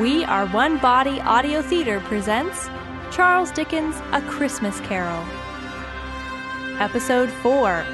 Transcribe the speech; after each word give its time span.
We 0.00 0.24
Are 0.24 0.46
One 0.46 0.78
Body 0.78 1.20
Audio 1.20 1.62
Theater 1.62 2.00
presents 2.00 2.68
Charles 3.12 3.52
Dickens' 3.52 3.94
A 4.10 4.20
Christmas 4.22 4.80
Carol. 4.80 5.24
Episode 6.80 7.30
4 7.30 7.86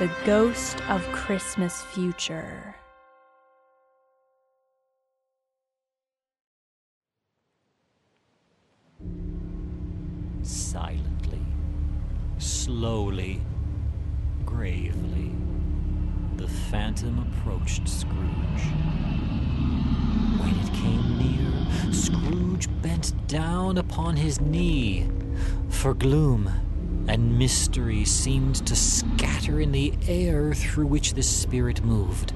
The 0.00 0.10
Ghost 0.24 0.82
of 0.88 1.00
Christmas 1.12 1.82
Future. 1.82 2.74
Silently, 10.42 11.42
slowly, 12.38 13.40
gravely, 14.44 15.30
the 16.34 16.48
phantom 16.48 17.30
approached 17.30 17.88
Scrooge. 17.88 18.72
When 20.40 20.54
it 20.54 20.72
came 20.72 21.17
Scrooge 21.98 22.68
bent 22.80 23.26
down 23.26 23.76
upon 23.76 24.16
his 24.16 24.40
knee, 24.40 25.08
for 25.68 25.94
gloom 25.94 26.48
and 27.08 27.36
mystery 27.36 28.04
seemed 28.04 28.64
to 28.66 28.76
scatter 28.76 29.60
in 29.60 29.72
the 29.72 29.92
air 30.06 30.54
through 30.54 30.86
which 30.86 31.14
the 31.14 31.22
spirit 31.22 31.84
moved. 31.84 32.32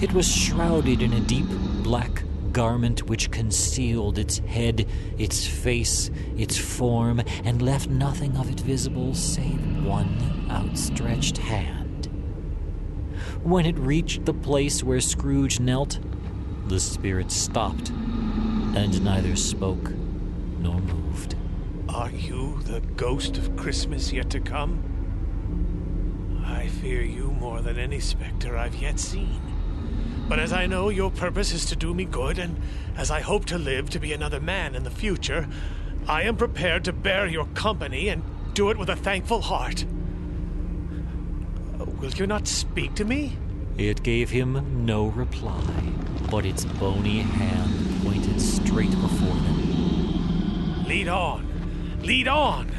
It 0.00 0.12
was 0.12 0.30
shrouded 0.30 1.02
in 1.02 1.12
a 1.12 1.20
deep 1.20 1.48
black 1.82 2.22
garment 2.52 3.08
which 3.08 3.32
concealed 3.32 4.18
its 4.18 4.38
head, 4.38 4.86
its 5.18 5.44
face, 5.46 6.10
its 6.36 6.56
form, 6.56 7.22
and 7.44 7.60
left 7.60 7.90
nothing 7.90 8.36
of 8.36 8.48
it 8.50 8.60
visible 8.60 9.14
save 9.14 9.84
one 9.84 10.46
outstretched 10.48 11.38
hand. 11.38 12.06
When 13.42 13.66
it 13.66 13.78
reached 13.78 14.26
the 14.26 14.34
place 14.34 14.84
where 14.84 15.00
Scrooge 15.00 15.58
knelt, 15.58 15.98
the 16.68 16.78
spirit 16.78 17.32
stopped, 17.32 17.90
and 18.76 19.02
neither 19.02 19.34
spoke 19.34 19.90
nor 20.58 20.80
moved. 20.80 21.34
Are 21.88 22.10
you 22.10 22.60
the 22.62 22.80
ghost 22.80 23.36
of 23.36 23.56
Christmas 23.56 24.12
yet 24.12 24.30
to 24.30 24.40
come? 24.40 24.84
I 26.44 26.68
fear 26.68 27.02
you 27.02 27.32
more 27.32 27.60
than 27.62 27.78
any 27.78 28.00
specter 28.00 28.56
I've 28.56 28.76
yet 28.76 29.00
seen. 29.00 29.40
But 30.28 30.38
as 30.38 30.52
I 30.52 30.66
know 30.66 30.88
your 30.88 31.10
purpose 31.10 31.52
is 31.52 31.66
to 31.66 31.76
do 31.76 31.92
me 31.92 32.04
good, 32.04 32.38
and 32.38 32.60
as 32.96 33.10
I 33.10 33.20
hope 33.20 33.44
to 33.46 33.58
live 33.58 33.90
to 33.90 33.98
be 33.98 34.12
another 34.12 34.38
man 34.40 34.76
in 34.76 34.84
the 34.84 34.90
future, 34.90 35.48
I 36.06 36.22
am 36.22 36.36
prepared 36.36 36.84
to 36.84 36.92
bear 36.92 37.26
your 37.26 37.46
company 37.46 38.08
and 38.08 38.22
do 38.54 38.70
it 38.70 38.78
with 38.78 38.88
a 38.88 38.96
thankful 38.96 39.40
heart. 39.42 39.84
Will 41.78 42.10
you 42.10 42.26
not 42.26 42.46
speak 42.46 42.94
to 42.94 43.04
me? 43.04 43.36
It 43.76 44.02
gave 44.02 44.30
him 44.30 44.86
no 44.86 45.06
reply, 45.06 45.64
but 46.30 46.46
its 46.46 46.64
bony 46.64 47.18
hand 47.18 47.79
straight 48.38 48.90
before 48.90 49.28
them. 49.28 50.84
Lead 50.86 51.08
on. 51.08 52.00
Lead 52.02 52.28
on. 52.28 52.70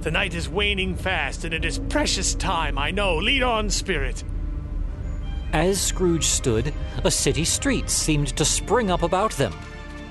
The 0.00 0.10
night 0.10 0.34
is 0.34 0.48
waning 0.48 0.96
fast, 0.96 1.44
and 1.44 1.54
it 1.54 1.64
is 1.64 1.78
precious 1.88 2.34
time, 2.34 2.76
I 2.76 2.90
know. 2.90 3.16
Lead 3.16 3.42
on, 3.42 3.70
spirit. 3.70 4.22
As 5.52 5.80
Scrooge 5.80 6.24
stood, 6.24 6.74
a 7.04 7.10
city 7.10 7.44
street 7.44 7.88
seemed 7.88 8.36
to 8.36 8.44
spring 8.44 8.90
up 8.90 9.02
about 9.02 9.32
them. 9.32 9.54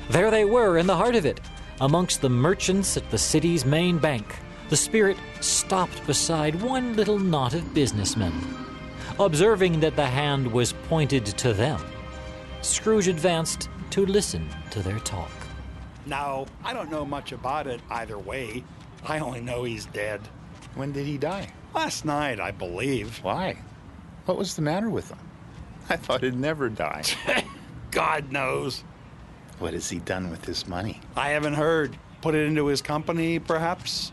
There 0.09 0.31
they 0.31 0.45
were 0.45 0.77
in 0.77 0.87
the 0.87 0.95
heart 0.95 1.15
of 1.15 1.25
it, 1.25 1.41
amongst 1.81 2.21
the 2.21 2.29
merchants 2.29 2.97
at 2.97 3.09
the 3.11 3.17
city's 3.17 3.65
main 3.65 3.97
bank. 3.97 4.37
The 4.69 4.77
spirit 4.77 5.17
stopped 5.41 6.05
beside 6.07 6.61
one 6.61 6.95
little 6.95 7.19
knot 7.19 7.53
of 7.53 7.73
businessmen. 7.73 8.33
Observing 9.19 9.79
that 9.81 9.95
the 9.95 10.05
hand 10.05 10.51
was 10.51 10.73
pointed 10.87 11.25
to 11.25 11.53
them, 11.53 11.79
Scrooge 12.61 13.07
advanced 13.07 13.69
to 13.93 14.07
listen 14.07 14.49
to 14.71 14.81
their 14.81 14.97
talk. 15.01 15.29
Now, 16.07 16.47
I 16.63 16.73
don't 16.73 16.89
know 16.89 17.05
much 17.05 17.31
about 17.31 17.67
it 17.67 17.79
either 17.91 18.17
way. 18.17 18.63
I 19.05 19.19
only 19.19 19.39
know 19.39 19.65
he's 19.65 19.85
dead. 19.85 20.19
When 20.73 20.91
did 20.91 21.05
he 21.05 21.19
die? 21.19 21.49
Last 21.75 22.03
night, 22.03 22.39
I 22.39 22.49
believe. 22.49 23.19
Why? 23.21 23.55
What 24.25 24.39
was 24.39 24.55
the 24.55 24.63
matter 24.63 24.89
with 24.89 25.11
him? 25.11 25.19
I 25.89 25.97
thought 25.97 26.23
he'd 26.23 26.33
never 26.33 26.69
die. 26.69 27.03
God 27.91 28.31
knows. 28.31 28.83
what 29.59 29.75
has 29.75 29.91
he 29.91 29.99
done 29.99 30.31
with 30.31 30.43
his 30.43 30.67
money? 30.67 30.99
I 31.15 31.29
haven't 31.29 31.53
heard. 31.53 31.95
Put 32.21 32.33
it 32.33 32.47
into 32.47 32.65
his 32.65 32.81
company, 32.81 33.37
perhaps? 33.37 34.11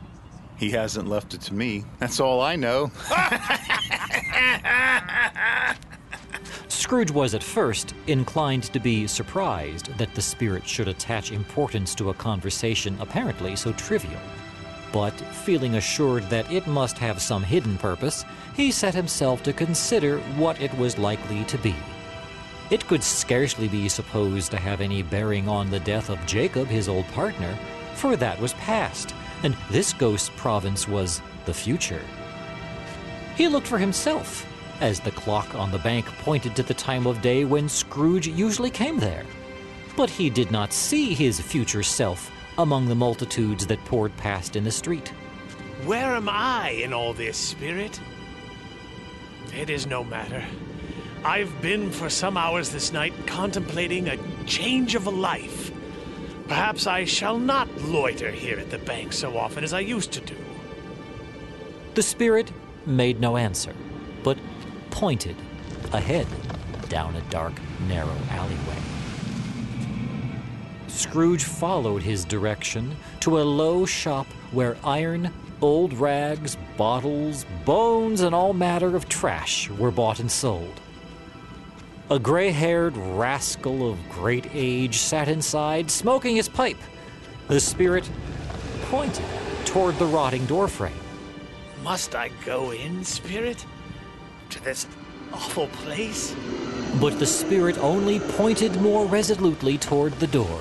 He 0.58 0.72
hasn't 0.72 1.08
left 1.08 1.32
it 1.32 1.40
to 1.42 1.54
me. 1.54 1.84
That's 2.00 2.20
all 2.20 2.42
I 2.42 2.56
know. 2.56 2.90
Scrooge 6.72 7.10
was 7.10 7.34
at 7.34 7.42
first 7.42 7.94
inclined 8.06 8.62
to 8.62 8.78
be 8.78 9.06
surprised 9.08 9.86
that 9.98 10.14
the 10.14 10.22
spirit 10.22 10.66
should 10.66 10.86
attach 10.86 11.32
importance 11.32 11.96
to 11.96 12.10
a 12.10 12.14
conversation 12.14 12.96
apparently 13.00 13.56
so 13.56 13.72
trivial. 13.72 14.20
But 14.92 15.12
feeling 15.12 15.74
assured 15.74 16.30
that 16.30 16.50
it 16.50 16.68
must 16.68 16.96
have 16.98 17.20
some 17.20 17.42
hidden 17.42 17.76
purpose, 17.76 18.24
he 18.54 18.70
set 18.70 18.94
himself 18.94 19.42
to 19.42 19.52
consider 19.52 20.18
what 20.36 20.60
it 20.60 20.72
was 20.78 20.96
likely 20.96 21.44
to 21.44 21.58
be. 21.58 21.74
It 22.70 22.86
could 22.86 23.02
scarcely 23.02 23.66
be 23.66 23.88
supposed 23.88 24.52
to 24.52 24.56
have 24.56 24.80
any 24.80 25.02
bearing 25.02 25.48
on 25.48 25.70
the 25.70 25.80
death 25.80 26.08
of 26.08 26.24
Jacob, 26.24 26.68
his 26.68 26.88
old 26.88 27.06
partner, 27.08 27.58
for 27.94 28.14
that 28.16 28.40
was 28.40 28.52
past, 28.54 29.12
and 29.42 29.56
this 29.72 29.92
ghost's 29.92 30.30
province 30.36 30.86
was 30.86 31.20
the 31.46 31.54
future. 31.54 32.02
He 33.36 33.48
looked 33.48 33.66
for 33.66 33.78
himself, 33.78 34.46
as 34.80 35.00
the 35.00 35.10
clock 35.10 35.54
on 35.54 35.70
the 35.70 35.78
bank 35.78 36.06
pointed 36.20 36.56
to 36.56 36.62
the 36.62 36.74
time 36.74 37.06
of 37.06 37.22
day 37.22 37.44
when 37.44 37.68
Scrooge 37.68 38.26
usually 38.26 38.70
came 38.70 38.98
there. 38.98 39.24
But 39.96 40.10
he 40.10 40.30
did 40.30 40.50
not 40.50 40.72
see 40.72 41.14
his 41.14 41.40
future 41.40 41.82
self 41.82 42.30
among 42.58 42.86
the 42.86 42.94
multitudes 42.94 43.66
that 43.66 43.84
poured 43.84 44.16
past 44.16 44.56
in 44.56 44.64
the 44.64 44.70
street. 44.70 45.08
Where 45.84 46.14
am 46.14 46.28
I 46.28 46.70
in 46.70 46.92
all 46.92 47.12
this, 47.12 47.36
spirit? 47.36 48.00
It 49.56 49.70
is 49.70 49.86
no 49.86 50.04
matter. 50.04 50.44
I've 51.24 51.60
been 51.60 51.90
for 51.90 52.08
some 52.08 52.36
hours 52.36 52.70
this 52.70 52.92
night 52.92 53.12
contemplating 53.26 54.08
a 54.08 54.18
change 54.46 54.94
of 54.94 55.06
life. 55.06 55.70
Perhaps 56.48 56.86
I 56.86 57.04
shall 57.04 57.38
not 57.38 57.68
loiter 57.82 58.30
here 58.30 58.58
at 58.58 58.70
the 58.70 58.78
bank 58.78 59.12
so 59.12 59.36
often 59.36 59.62
as 59.62 59.72
I 59.72 59.80
used 59.80 60.12
to 60.12 60.20
do. 60.20 60.36
The 61.94 62.02
spirit 62.02 62.52
made 62.86 63.20
no 63.20 63.36
answer, 63.36 63.74
but 64.22 64.38
pointed 65.00 65.34
ahead 65.94 66.26
down 66.90 67.16
a 67.16 67.22
dark, 67.30 67.54
narrow 67.88 68.14
alleyway. 68.28 68.76
Scrooge 70.88 71.44
followed 71.44 72.02
his 72.02 72.26
direction 72.26 72.94
to 73.20 73.40
a 73.40 73.42
low 73.42 73.86
shop 73.86 74.26
where 74.52 74.76
iron, 74.84 75.32
old 75.62 75.94
rags, 75.94 76.58
bottles, 76.76 77.46
bones, 77.64 78.20
and 78.20 78.34
all 78.34 78.52
manner 78.52 78.94
of 78.94 79.08
trash 79.08 79.70
were 79.70 79.90
bought 79.90 80.20
and 80.20 80.30
sold. 80.30 80.78
A 82.10 82.18
gray 82.18 82.50
haired 82.50 82.94
rascal 82.94 83.90
of 83.90 84.08
great 84.10 84.48
age 84.52 84.98
sat 84.98 85.28
inside, 85.28 85.90
smoking 85.90 86.36
his 86.36 86.50
pipe. 86.50 86.76
The 87.48 87.58
spirit 87.58 88.06
pointed 88.90 89.24
toward 89.64 89.98
the 89.98 90.04
rotting 90.04 90.44
doorframe. 90.44 90.92
Must 91.82 92.14
I 92.14 92.28
go 92.44 92.72
in, 92.72 93.02
spirit? 93.02 93.64
To 94.60 94.64
this 94.64 94.86
awful 95.32 95.68
place? 95.68 96.34
But 97.00 97.18
the 97.18 97.26
spirit 97.26 97.78
only 97.78 98.20
pointed 98.20 98.80
more 98.80 99.06
resolutely 99.06 99.78
toward 99.78 100.12
the 100.14 100.26
door. 100.26 100.60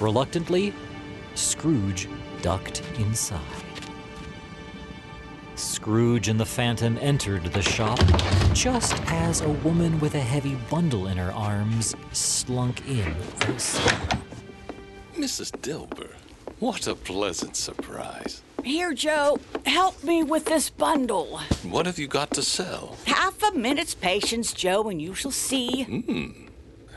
Reluctantly, 0.00 0.72
Scrooge 1.34 2.08
ducked 2.42 2.82
inside. 2.98 3.40
Scrooge 5.56 6.28
and 6.28 6.38
the 6.38 6.46
Phantom 6.46 6.96
entered 7.00 7.44
the 7.44 7.62
shop 7.62 7.98
just 8.54 8.94
as 9.12 9.40
a 9.40 9.48
woman 9.48 10.00
with 10.00 10.14
a 10.14 10.20
heavy 10.20 10.54
bundle 10.70 11.08
in 11.08 11.16
her 11.16 11.32
arms 11.32 11.94
slunk 12.12 12.88
in 12.88 13.14
also. 13.48 13.82
Mrs. 15.16 15.50
Dilber, 15.60 16.12
what 16.60 16.86
a 16.86 16.94
pleasant 16.94 17.56
surprise. 17.56 18.43
Here, 18.64 18.94
Joe, 18.94 19.38
help 19.66 20.02
me 20.02 20.22
with 20.22 20.46
this 20.46 20.70
bundle. 20.70 21.38
What 21.64 21.84
have 21.84 21.98
you 21.98 22.06
got 22.08 22.30
to 22.30 22.42
sell? 22.42 22.96
Half 23.06 23.42
a 23.42 23.52
minute's 23.52 23.94
patience, 23.94 24.54
Joe, 24.54 24.88
and 24.88 25.02
you 25.02 25.14
shall 25.14 25.30
see. 25.30 25.82
Hmm. 25.82 26.46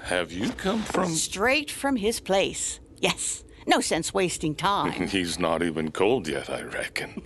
Have 0.04 0.32
you 0.32 0.50
come 0.52 0.82
from. 0.82 1.10
Straight 1.14 1.70
from 1.70 1.98
his 1.98 2.22
place. 2.22 2.80
Yes, 3.00 3.44
no 3.66 3.82
sense 3.82 4.14
wasting 4.14 4.56
time. 4.56 5.08
He's 5.10 5.38
not 5.38 5.62
even 5.62 5.92
cold 5.92 6.30
yet, 6.30 6.50
I 6.50 6.62
reckon. 6.62 7.22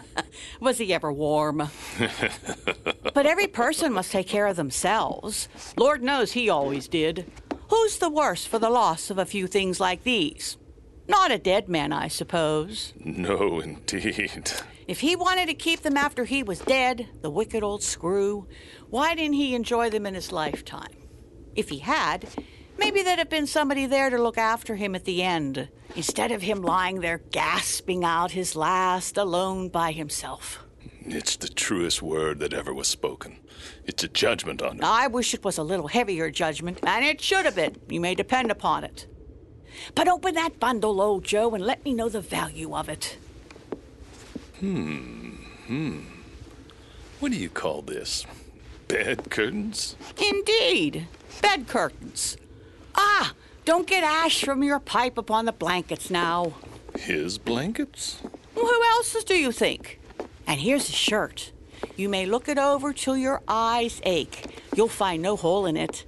Was 0.60 0.78
he 0.78 0.92
ever 0.92 1.12
warm? 1.12 1.70
but 3.14 3.26
every 3.26 3.46
person 3.46 3.92
must 3.92 4.10
take 4.10 4.26
care 4.26 4.48
of 4.48 4.56
themselves. 4.56 5.48
Lord 5.76 6.02
knows 6.02 6.32
he 6.32 6.48
always 6.50 6.88
did. 6.88 7.30
Who's 7.68 7.98
the 7.98 8.10
worse 8.10 8.44
for 8.44 8.58
the 8.58 8.70
loss 8.70 9.10
of 9.10 9.18
a 9.18 9.24
few 9.24 9.46
things 9.46 9.78
like 9.78 10.02
these? 10.02 10.56
Not 11.08 11.30
a 11.30 11.38
dead 11.38 11.68
man, 11.68 11.92
I 11.92 12.08
suppose. 12.08 12.92
no, 13.02 13.60
indeed. 13.60 14.52
If 14.86 15.00
he 15.00 15.16
wanted 15.16 15.46
to 15.46 15.54
keep 15.54 15.82
them 15.82 15.96
after 15.96 16.24
he 16.24 16.42
was 16.42 16.60
dead, 16.60 17.08
the 17.22 17.30
wicked 17.30 17.62
old 17.62 17.82
screw, 17.82 18.46
why 18.88 19.14
didn't 19.14 19.34
he 19.34 19.54
enjoy 19.54 19.90
them 19.90 20.06
in 20.06 20.14
his 20.14 20.32
lifetime? 20.32 20.96
If 21.54 21.68
he 21.70 21.78
had, 21.78 22.28
Maybe 22.78 23.02
there'd 23.02 23.18
have 23.18 23.30
been 23.30 23.46
somebody 23.46 23.86
there 23.86 24.10
to 24.10 24.18
look 24.18 24.36
after 24.36 24.76
him 24.76 24.94
at 24.94 25.04
the 25.04 25.22
end, 25.22 25.68
instead 25.94 26.30
of 26.30 26.42
him 26.42 26.62
lying 26.62 27.00
there 27.00 27.22
gasping 27.30 28.04
out 28.04 28.32
his 28.32 28.54
last 28.54 29.16
alone 29.16 29.68
by 29.70 29.92
himself. 29.92 30.62
It's 31.02 31.36
the 31.36 31.48
truest 31.48 32.02
word 32.02 32.38
that 32.40 32.52
ever 32.52 32.74
was 32.74 32.88
spoken. 32.88 33.38
It's 33.86 34.04
a 34.04 34.08
judgment 34.08 34.60
on 34.60 34.78
him. 34.78 34.84
I 34.84 35.06
wish 35.06 35.32
it 35.32 35.44
was 35.44 35.56
a 35.56 35.62
little 35.62 35.88
heavier 35.88 36.30
judgment, 36.30 36.80
and 36.82 37.04
it 37.04 37.20
should 37.20 37.44
have 37.44 37.54
been. 37.54 37.76
You 37.88 38.00
may 38.00 38.14
depend 38.14 38.50
upon 38.50 38.84
it. 38.84 39.06
But 39.94 40.08
open 40.08 40.34
that 40.34 40.60
bundle, 40.60 41.00
old 41.00 41.24
Joe, 41.24 41.54
and 41.54 41.64
let 41.64 41.84
me 41.84 41.92
know 41.92 42.08
the 42.08 42.20
value 42.20 42.74
of 42.74 42.88
it. 42.88 43.16
Hmm. 44.60 46.00
What 47.20 47.32
do 47.32 47.38
you 47.38 47.48
call 47.48 47.82
this? 47.82 48.24
Bed 48.88 49.30
curtains? 49.30 49.96
Indeed. 50.16 51.08
Bed 51.42 51.66
curtains. 51.66 52.36
Ah, 52.94 53.34
don't 53.64 53.86
get 53.86 54.04
ash 54.04 54.44
from 54.44 54.62
your 54.62 54.78
pipe 54.78 55.18
upon 55.18 55.44
the 55.44 55.52
blankets 55.52 56.08
now. 56.08 56.54
His 56.98 57.36
blankets? 57.36 58.20
Who 58.54 58.84
else's 58.94 59.24
do 59.24 59.34
you 59.34 59.52
think? 59.52 59.98
And 60.46 60.60
here's 60.60 60.88
a 60.88 60.92
shirt. 60.92 61.52
You 61.96 62.08
may 62.08 62.26
look 62.26 62.48
it 62.48 62.58
over 62.58 62.92
till 62.92 63.16
your 63.16 63.42
eyes 63.48 64.00
ache. 64.04 64.46
You'll 64.74 64.88
find 64.88 65.22
no 65.22 65.36
hole 65.36 65.66
in 65.66 65.76
it. 65.76 66.04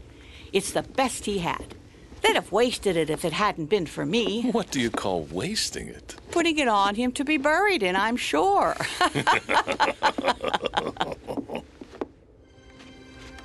It's 0.52 0.72
the 0.72 0.82
best 0.82 1.24
he 1.26 1.38
had. 1.38 1.74
They'd 2.22 2.34
have 2.34 2.52
wasted 2.52 2.96
it 2.96 3.10
if 3.10 3.24
it 3.24 3.32
hadn't 3.32 3.66
been 3.66 3.86
for 3.86 4.04
me. 4.04 4.50
What 4.50 4.70
do 4.70 4.80
you 4.80 4.90
call 4.90 5.22
wasting 5.30 5.88
it? 5.88 6.16
Putting 6.30 6.58
it 6.58 6.68
on 6.68 6.94
him 6.94 7.12
to 7.12 7.24
be 7.24 7.36
buried 7.36 7.82
in, 7.82 7.96
I'm 7.96 8.16
sure. 8.16 8.76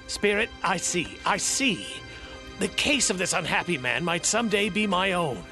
Spirit, 0.08 0.50
I 0.64 0.78
see, 0.78 1.08
I 1.26 1.38
see. 1.38 1.86
The 2.60 2.68
case 2.68 3.10
of 3.10 3.18
this 3.18 3.34
unhappy 3.34 3.78
man 3.78 4.04
might 4.04 4.26
someday 4.26 4.70
be 4.70 4.86
my 4.88 5.14
own. 5.14 5.44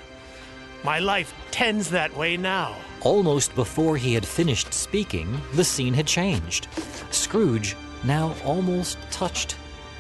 My 0.84 1.00
life 1.00 1.34
tends 1.52 1.90
that 1.90 2.16
way 2.16 2.38
now. 2.38 2.76
Almost 3.02 3.56
before 3.56 3.98
he 3.98 4.14
had 4.14 4.26
finished 4.26 4.74
speaking, 4.74 5.42
the 5.54 5.64
scene 5.64 5.94
had 5.94 6.08
changed. 6.08 6.68
Scrooge 7.12 7.76
now 8.04 8.36
almost 8.44 8.98
touched 9.12 9.56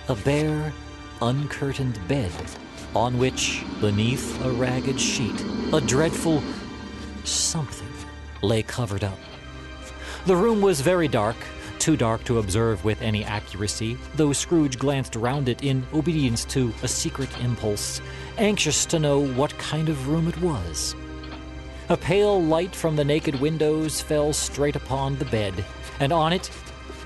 a 0.07 0.15
bare, 0.15 0.73
uncurtained 1.21 1.99
bed, 2.07 2.31
on 2.95 3.17
which, 3.17 3.63
beneath 3.79 4.43
a 4.43 4.51
ragged 4.51 4.99
sheet, 4.99 5.39
a 5.73 5.81
dreadful 5.81 6.43
something 7.23 7.87
lay 8.41 8.63
covered 8.63 9.03
up. 9.03 9.17
The 10.25 10.35
room 10.35 10.61
was 10.61 10.81
very 10.81 11.07
dark, 11.07 11.35
too 11.79 11.97
dark 11.97 12.23
to 12.25 12.39
observe 12.39 12.83
with 12.85 13.01
any 13.01 13.23
accuracy, 13.23 13.97
though 14.15 14.33
Scrooge 14.33 14.77
glanced 14.77 15.15
round 15.15 15.49
it 15.49 15.63
in 15.63 15.85
obedience 15.93 16.45
to 16.45 16.73
a 16.83 16.87
secret 16.87 17.29
impulse, 17.39 18.01
anxious 18.37 18.85
to 18.87 18.99
know 18.99 19.19
what 19.19 19.57
kind 19.57 19.89
of 19.89 20.07
room 20.07 20.27
it 20.27 20.39
was. 20.41 20.95
A 21.89 21.97
pale 21.97 22.41
light 22.41 22.75
from 22.75 22.95
the 22.95 23.03
naked 23.03 23.39
windows 23.39 23.99
fell 23.99 24.31
straight 24.31 24.75
upon 24.75 25.17
the 25.17 25.25
bed, 25.25 25.65
and 25.99 26.13
on 26.13 26.33
it, 26.33 26.51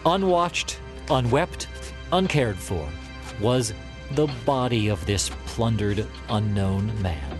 unwatched, 0.05 0.77
unwept, 1.09 1.67
uncared 2.11 2.57
for, 2.57 2.87
was 3.39 3.73
the 4.11 4.27
body 4.45 4.87
of 4.87 5.05
this 5.05 5.29
plundered, 5.45 6.05
unknown 6.29 7.01
man. 7.01 7.39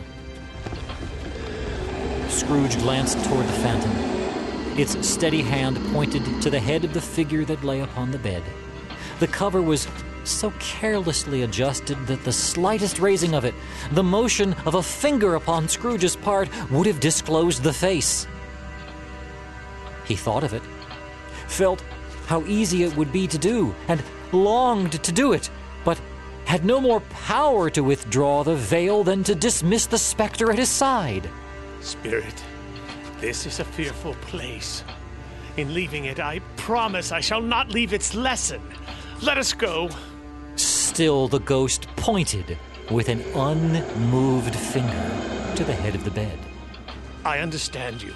Scrooge 2.29 2.77
glanced 2.79 3.23
toward 3.25 3.45
the 3.45 3.53
phantom. 3.53 3.91
Its 4.77 5.07
steady 5.07 5.41
hand 5.41 5.79
pointed 5.93 6.23
to 6.41 6.49
the 6.49 6.59
head 6.59 6.83
of 6.83 6.93
the 6.93 7.01
figure 7.01 7.45
that 7.45 7.63
lay 7.63 7.81
upon 7.81 8.11
the 8.11 8.19
bed. 8.19 8.43
The 9.19 9.27
cover 9.27 9.61
was 9.61 9.87
so 10.25 10.51
carelessly 10.59 11.43
adjusted 11.43 12.07
that 12.07 12.23
the 12.23 12.33
slightest 12.33 12.99
raising 12.99 13.35
of 13.35 13.45
it, 13.45 13.53
the 13.91 14.03
motion 14.03 14.53
of 14.65 14.75
a 14.75 14.83
finger 14.83 15.35
upon 15.35 15.69
Scrooge's 15.69 16.15
part, 16.15 16.49
would 16.71 16.87
have 16.87 16.99
disclosed 16.99 17.63
the 17.63 17.73
face. 17.73 18.27
He 20.05 20.15
thought 20.15 20.43
of 20.43 20.53
it, 20.53 20.63
felt 21.47 21.81
how 22.27 22.41
easy 22.45 22.83
it 22.83 22.95
would 22.97 23.11
be 23.11 23.27
to 23.27 23.37
do, 23.37 23.73
and 23.87 24.03
longed 24.31 25.03
to 25.03 25.11
do 25.11 25.33
it, 25.33 25.49
but 25.83 25.99
had 26.45 26.63
no 26.63 26.79
more 26.79 27.01
power 27.01 27.69
to 27.71 27.81
withdraw 27.83 28.43
the 28.43 28.55
veil 28.55 29.03
than 29.03 29.23
to 29.23 29.35
dismiss 29.35 29.87
the 29.87 29.97
specter 29.97 30.51
at 30.51 30.59
his 30.59 30.69
side. 30.69 31.29
Spirit, 31.81 32.43
this 33.19 33.45
is 33.45 33.59
a 33.59 33.65
fearful 33.65 34.13
place. 34.21 34.83
In 35.57 35.73
leaving 35.73 36.05
it, 36.05 36.19
I 36.19 36.39
promise 36.57 37.11
I 37.11 37.21
shall 37.21 37.41
not 37.41 37.69
leave 37.69 37.93
its 37.93 38.13
lesson. 38.13 38.61
Let 39.21 39.37
us 39.37 39.53
go. 39.53 39.89
Still, 40.55 41.27
the 41.27 41.39
ghost 41.39 41.87
pointed 41.95 42.57
with 42.91 43.09
an 43.09 43.21
unmoved 43.35 44.55
finger 44.55 45.53
to 45.55 45.63
the 45.63 45.73
head 45.73 45.95
of 45.95 46.03
the 46.03 46.11
bed. 46.11 46.37
I 47.23 47.39
understand 47.39 48.01
you, 48.01 48.13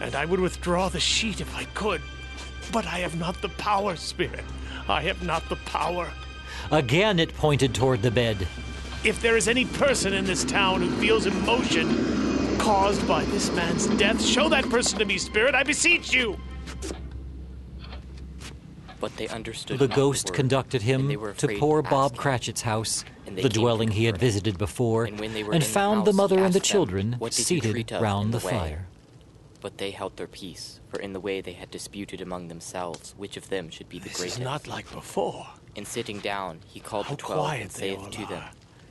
and 0.00 0.14
I 0.14 0.24
would 0.24 0.40
withdraw 0.40 0.88
the 0.88 1.00
sheet 1.00 1.40
if 1.40 1.56
I 1.56 1.64
could. 1.74 2.02
But 2.72 2.86
I 2.86 2.98
have 2.98 3.16
not 3.16 3.40
the 3.40 3.50
power, 3.50 3.94
Spirit. 3.94 4.44
I 4.88 5.02
have 5.02 5.22
not 5.22 5.48
the 5.48 5.56
power. 5.56 6.10
Again, 6.70 7.18
it 7.18 7.34
pointed 7.36 7.74
toward 7.74 8.02
the 8.02 8.10
bed. 8.10 8.46
If 9.04 9.20
there 9.22 9.36
is 9.36 9.46
any 9.48 9.64
person 9.64 10.12
in 10.12 10.24
this 10.24 10.44
town 10.44 10.82
who 10.82 10.90
feels 10.96 11.26
emotion 11.26 12.58
caused 12.58 13.06
by 13.06 13.24
this 13.26 13.50
man's 13.52 13.86
death, 13.98 14.20
show 14.24 14.48
that 14.48 14.68
person 14.68 14.98
to 14.98 15.04
me, 15.04 15.18
Spirit, 15.18 15.54
I 15.54 15.62
beseech 15.62 16.12
you. 16.12 16.38
But 18.98 19.16
they 19.16 19.28
understood 19.28 19.78
The 19.78 19.88
not 19.88 19.96
ghost 19.96 20.30
word, 20.30 20.34
conducted 20.34 20.82
him 20.82 21.08
to 21.36 21.48
poor 21.58 21.80
ask 21.82 21.90
Bob 21.90 22.12
him. 22.12 22.18
Cratchit's 22.18 22.62
house, 22.62 23.04
the 23.26 23.48
dwelling 23.48 23.90
he 23.90 24.06
had 24.06 24.16
visited 24.18 24.56
before, 24.58 25.04
And 25.04 25.20
when 25.20 25.34
they 25.34 25.42
were 25.44 25.52
and 25.52 25.62
in 25.62 25.68
the 25.68 25.72
found 25.72 26.06
the 26.06 26.12
mother 26.14 26.38
and 26.42 26.54
the 26.54 26.60
children 26.60 27.16
"What 27.18 27.34
seated 27.34 27.72
treat 27.72 27.90
round 27.92 28.32
the 28.32 28.38
the 28.38 28.48
fire. 28.48 28.88
But 29.60 29.78
they 29.78 29.90
held 29.90 30.16
their 30.16 30.26
peace, 30.26 30.80
for 30.88 30.98
in 30.98 31.12
the 31.12 31.20
way 31.20 31.40
they 31.40 31.52
had 31.52 31.70
disputed 31.70 32.20
among 32.20 32.48
themselves 32.48 33.14
which 33.18 33.36
of 33.36 33.48
them 33.50 33.68
should 33.70 33.88
be 33.88 33.98
the 33.98 34.08
This 34.08 34.16
greatest. 34.16 34.38
is 34.38 34.44
not 34.44 34.66
like 34.66 34.90
before. 34.92 35.46
And 35.76 35.86
sitting 35.86 36.20
down, 36.20 36.60
he 36.66 36.80
called 36.80 37.06
How 37.06 37.12
the 37.14 37.16
twelve 37.22 37.40
quiet 37.46 37.62
and 37.62 37.72
saith 37.72 37.98
all 37.98 38.10
to 38.10 38.26
them. 38.26 38.42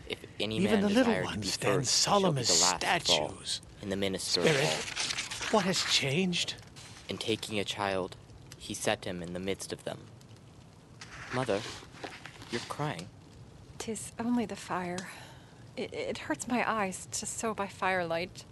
If 0.07 0.19
any 0.39 0.57
Even 0.57 0.71
man 0.71 0.81
the 0.81 0.87
little 0.87 1.03
desire 1.05 1.21
to 1.21 1.25
ones 1.25 1.41
be 1.41 1.47
stand 1.47 1.75
first, 1.79 1.91
solemn 1.95 2.37
as 2.37 2.47
the 2.47 2.63
last 2.63 2.75
statues. 2.81 3.61
and 3.81 3.91
the 3.91 3.95
minister 3.95 4.41
Spirit. 4.41 4.63
of 4.63 5.49
all. 5.51 5.59
What 5.59 5.65
has 5.65 5.83
changed? 5.85 6.55
And 7.09 7.19
taking 7.19 7.59
a 7.59 7.63
child, 7.63 8.15
he 8.57 8.73
set 8.73 9.05
him 9.05 9.21
in 9.23 9.33
the 9.33 9.39
midst 9.39 9.73
of 9.73 9.83
them. 9.83 9.99
Mother, 11.33 11.61
you're 12.51 12.61
crying. 12.69 13.09
Tis 13.79 14.11
only 14.19 14.45
the 14.45 14.55
fire. 14.55 15.09
It, 15.75 15.93
it 15.93 16.17
hurts 16.19 16.47
my 16.47 16.69
eyes 16.69 17.07
to 17.11 17.25
sew 17.25 17.53
by 17.53 17.67
firelight. 17.67 18.45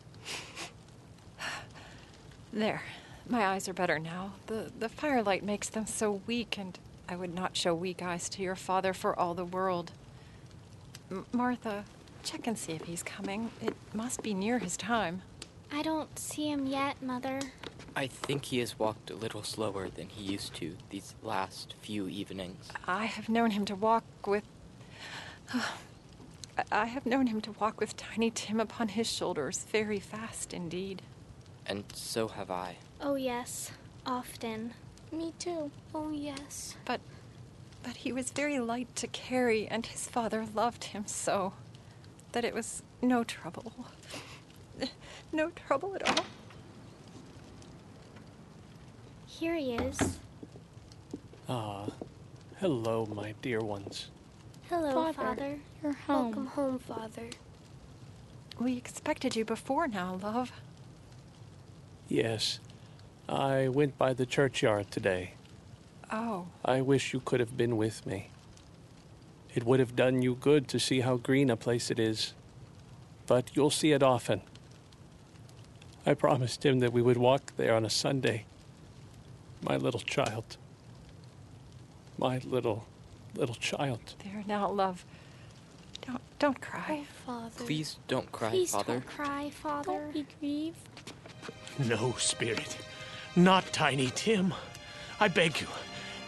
there, 2.54 2.82
my 3.28 3.46
eyes 3.48 3.68
are 3.70 3.74
better 3.74 4.00
now. 4.00 4.34
The 4.48 4.72
the 4.78 4.90
firelight 4.90 5.44
makes 5.44 5.70
them 5.70 5.86
so 5.88 6.22
weak, 6.28 6.58
and 6.58 6.78
I 7.08 7.16
would 7.16 7.34
not 7.34 7.56
show 7.58 7.74
weak 7.74 8.02
eyes 8.02 8.30
to 8.30 8.42
your 8.42 8.56
father 8.56 8.94
for 8.94 9.18
all 9.18 9.34
the 9.34 9.46
world. 9.46 9.92
M- 11.12 11.26
Martha, 11.32 11.86
check 12.24 12.48
and 12.48 12.58
see 12.58 12.74
if 12.74 12.84
he's 12.84 13.04
coming. 13.04 13.52
It 13.62 13.76
must 13.94 14.24
be 14.24 14.34
near 14.34 14.60
his 14.60 14.78
time. 14.78 15.22
I 15.72 15.82
don't 15.82 16.18
see 16.18 16.50
him 16.50 16.66
yet, 16.66 17.02
Mother. 17.02 17.40
I 17.96 18.08
think 18.08 18.46
he 18.46 18.60
has 18.60 18.80
walked 18.80 19.10
a 19.12 19.16
little 19.16 19.44
slower 19.44 19.90
than 19.90 20.08
he 20.10 20.24
used 20.24 20.54
to 20.56 20.76
these 20.90 21.14
last 21.22 21.76
few 21.82 22.08
evenings. 22.08 22.70
I 22.88 23.06
have 23.06 23.30
known 23.30 23.52
him 23.52 23.66
to 23.66 23.76
walk 23.76 24.04
with. 24.26 24.44
I- 25.54 25.64
I 26.72 26.86
have 26.86 27.08
known 27.08 27.28
him 27.28 27.42
to 27.42 27.52
walk 27.54 27.80
with 27.80 27.98
Tiny 27.98 28.30
Tim 28.30 28.60
upon 28.60 28.90
his 28.90 29.12
shoulders, 29.12 29.66
very 29.72 30.00
fast 30.00 30.54
indeed. 30.54 31.02
And 31.66 31.84
so 31.94 32.28
have 32.28 32.52
I. 32.52 32.78
Oh, 33.02 33.16
yes. 33.16 33.72
Often. 34.06 34.74
Me 35.14 35.34
too. 35.40 35.72
Oh, 35.94 36.12
yes. 36.12 36.76
But 36.86 37.00
but 37.84 37.98
he 37.98 38.12
was 38.14 38.32
very 38.32 38.60
light 38.60 38.96
to 38.96 39.08
carry, 39.08 39.68
and 39.68 39.86
his 39.86 40.08
father 40.08 40.46
loved 40.54 40.86
him 40.86 41.06
so 41.06 41.54
that 42.32 42.46
it 42.46 42.54
was 42.54 42.82
no 43.02 43.24
trouble. 43.24 43.74
No 45.32 45.50
trouble 45.50 45.96
at 45.96 46.08
all. 46.08 46.26
Here 49.26 49.56
he 49.56 49.74
is. 49.74 50.20
Ah, 51.50 51.86
hello, 52.60 53.08
my 53.08 53.34
dear 53.42 53.60
ones. 53.62 54.10
Hello, 54.70 54.94
Father, 54.94 55.14
Father. 55.14 55.60
you're 55.82 55.94
home. 55.94 56.26
Welcome 56.26 56.46
home, 56.48 56.80
Father. 56.80 57.30
We 58.60 58.78
expected 58.78 59.36
you 59.36 59.44
before 59.44 59.88
now, 59.88 60.20
love. 60.22 60.52
Yes, 62.08 62.60
I 63.28 63.68
went 63.70 63.98
by 63.98 64.14
the 64.14 64.26
churchyard 64.26 64.92
today. 64.92 65.34
Oh, 66.12 66.48
I 66.64 66.82
wish 66.82 67.14
you 67.14 67.20
could 67.20 67.40
have 67.40 67.58
been 67.58 67.78
with 67.78 68.06
me. 68.06 68.30
It 69.56 69.64
would 69.64 69.80
have 69.80 69.96
done 69.96 70.22
you 70.22 70.36
good 70.36 70.68
to 70.70 70.80
see 70.80 71.02
how 71.02 71.18
green 71.18 71.50
a 71.50 71.56
place 71.56 71.90
it 71.90 72.00
is. 72.00 72.34
But 73.26 73.52
you'll 73.56 73.70
see 73.70 73.92
it 73.92 74.04
often. 74.04 74.42
I 76.06 76.14
promised 76.14 76.66
him 76.66 76.80
that 76.80 76.92
we 76.92 77.02
would 77.02 77.18
walk 77.18 77.54
there 77.56 77.74
on 77.76 77.86
a 77.86 77.90
Sunday. 77.90 78.46
My 79.62 79.78
little 79.78 80.02
child. 80.02 80.58
My 82.18 82.40
little, 82.40 82.86
little 83.36 83.56
child. 83.56 84.16
there 84.24 84.44
now, 84.46 84.70
love. 84.70 85.06
Don't 86.06 86.22
don't 86.40 86.60
cry. 86.60 87.04
Father. 87.26 87.64
Please 87.66 87.98
don't 88.10 88.30
cry, 88.32 88.50
Please 88.50 88.72
Father. 88.72 88.94
don't 88.94 89.06
cry, 89.06 89.50
Father. 89.50 89.92
Don't 89.94 90.14
be 90.14 90.26
grieved. 90.40 90.78
No, 91.80 92.14
Spirit. 92.18 92.78
Not 93.36 93.66
Tiny 93.74 94.12
Tim. 94.14 94.54
I 95.20 95.28
beg 95.28 95.60
you, 95.60 95.68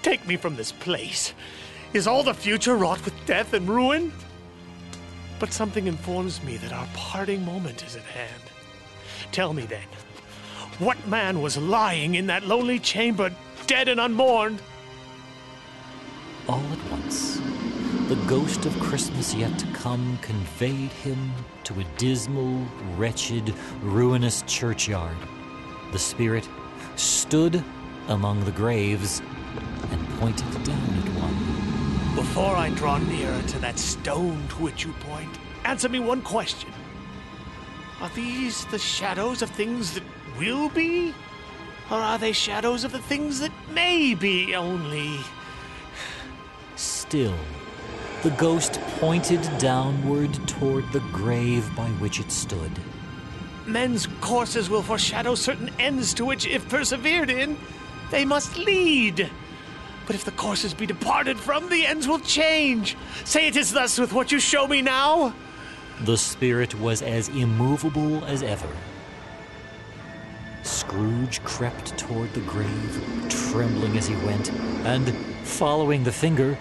take 0.02 0.26
me 0.26 0.38
from 0.38 0.56
this 0.56 0.72
place. 0.72 1.34
Is 1.94 2.08
all 2.08 2.24
the 2.24 2.34
future 2.34 2.76
wrought 2.76 3.04
with 3.06 3.14
death 3.28 3.54
and 3.54 3.70
ruin? 3.70 4.12
But 5.38 5.54
something 5.54 5.86
informs 5.86 6.42
me 6.44 6.58
that 6.58 6.74
our 6.74 6.88
parting 6.96 7.46
moment 7.46 7.86
is 7.86 7.96
at 7.96 8.04
hand. 8.04 8.42
Tell 9.32 9.54
me 9.54 9.68
then, 9.68 9.86
what 10.80 11.08
man 11.08 11.42
was 11.42 11.58
lying 11.58 12.16
in 12.16 12.26
that 12.28 12.48
lonely 12.48 12.80
chamber, 12.80 13.32
dead 13.68 13.88
and 13.88 14.00
unmourned? 14.00 14.62
All 16.50 16.64
at 16.72 16.92
once, 16.92 17.40
the 18.08 18.20
ghost 18.28 18.66
of 18.66 18.80
Christmas 18.80 19.34
yet 19.34 19.58
to 19.60 19.68
come 19.68 20.18
conveyed 20.24 20.92
him 20.92 21.32
to 21.66 21.80
a 21.80 21.84
dismal, 21.98 22.66
wretched, 22.96 23.54
ruinous 23.82 24.44
churchyard. 24.48 25.18
The 25.92 26.00
spirit 26.00 26.48
stood 27.00 27.64
among 28.08 28.44
the 28.46 28.52
graves 28.52 29.22
and 29.92 30.10
pointed 30.20 30.52
down 30.64 30.90
at 30.98 31.10
one. 31.22 32.16
Before 32.16 32.56
I 32.56 32.70
draw 32.70 32.98
nearer 32.98 33.42
to 33.42 33.60
that 33.60 33.78
stone 33.80 34.48
to 34.50 34.56
which 34.56 34.86
you 34.86 34.94
point, 35.02 35.38
answer 35.64 35.90
me 35.90 36.00
one 36.00 36.22
question. 36.22 36.72
Are 38.02 38.10
these 38.10 38.66
the 38.66 38.80
shadows 38.80 39.42
of 39.42 39.50
things 39.50 39.94
that 39.94 40.04
will 40.38 40.70
be? 40.70 41.14
Or 41.90 41.98
are 41.98 42.18
they 42.18 42.32
shadows 42.32 42.84
of 42.84 42.92
the 42.92 43.00
things 43.00 43.40
that 43.40 43.52
may 43.72 44.16
be 44.16 44.56
only? 44.56 45.20
Still, 46.76 47.36
the 48.24 48.32
ghost 48.32 48.80
pointed 49.00 49.42
downward 49.60 50.34
toward 50.48 50.92
the 50.92 51.00
grave 51.12 51.70
by 51.76 51.88
which 52.00 52.20
it 52.20 52.32
stood. 52.32 52.72
Men's 53.66 54.08
courses 54.22 54.70
will 54.70 54.82
foreshadow 54.82 55.36
certain 55.36 55.70
ends 55.80 56.14
to 56.16 56.26
which, 56.26 56.46
if 56.46 56.68
persevered 56.70 57.30
in, 57.30 57.58
they 58.12 58.26
must 58.26 58.58
lead. 58.58 59.30
But 60.06 60.16
if 60.16 60.24
the 60.24 60.32
courses 60.32 60.74
be 60.74 60.86
departed 60.86 61.40
from, 61.40 61.70
the 61.70 61.86
ends 61.86 62.08
will 62.08 62.20
change. 62.20 62.96
Say 63.24 63.48
it 63.48 63.56
is 63.56 63.72
thus 63.72 63.98
with 63.98 64.14
what 64.14 64.32
you 64.32 64.40
show 64.40 64.68
me 64.68 64.82
now. 64.82 65.34
The 66.02 66.18
spirit 66.18 66.80
was 66.80 67.02
as 67.02 67.30
immovable 67.30 68.24
as 68.26 68.44
ever. 68.44 68.70
Scrooge 70.62 71.44
crept 71.44 71.98
toward 71.98 72.34
the 72.34 72.42
grave, 72.42 73.28
trembling 73.30 73.98
as 73.98 74.08
he 74.08 74.16
went, 74.18 74.52
and, 74.86 75.16
following 75.44 76.04
the 76.04 76.12
finger, 76.12 76.58